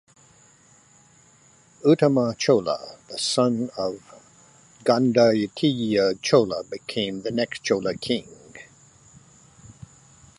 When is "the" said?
3.07-3.19, 7.21-7.29